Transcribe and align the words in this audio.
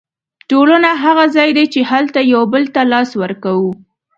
ټولنه 0.49 0.89
هغه 1.03 1.25
ځای 1.35 1.49
دی 1.57 1.65
چې 1.73 1.79
هلته 1.91 2.19
یو 2.33 2.41
بل 2.53 2.63
ته 2.75 2.81
لاس 2.91 3.09
ورکوو. 3.21 3.71